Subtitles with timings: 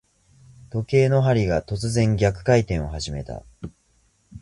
[0.71, 3.43] 時計の針が、突然逆回転を始めた。